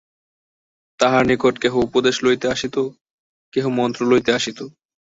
[0.99, 2.75] তাঁহার নিকটে কেহ উপদেশ লইতে আসিত,
[3.53, 4.59] কেহ মন্ত্র লইতে আসিত।